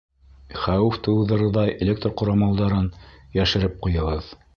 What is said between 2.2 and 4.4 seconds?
ҡорамалдарын йәшереп ҡуйығыҙ.